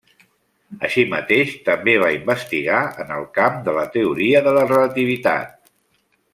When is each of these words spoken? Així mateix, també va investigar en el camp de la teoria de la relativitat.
Així 0.87 1.03
mateix, 1.11 1.51
també 1.67 1.93
va 2.05 2.09
investigar 2.15 2.81
en 3.05 3.13
el 3.19 3.29
camp 3.37 3.61
de 3.69 3.77
la 3.79 3.87
teoria 3.99 4.45
de 4.49 4.59
la 4.59 4.67
relativitat. 4.75 5.57